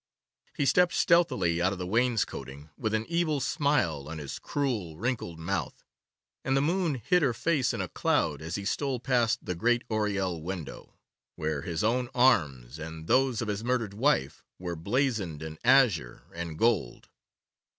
[0.57, 5.37] He stepped stealthily out of the wainscoting, with an evil smile on his cruel, wrinkled
[5.37, 5.83] mouth,
[6.43, 9.83] and the moon hid her face in a cloud as he stole past the great
[9.91, 10.95] oriel window,
[11.35, 16.57] where his own arms and those of his murdered wife were blazoned in azure and
[16.57, 17.07] gold.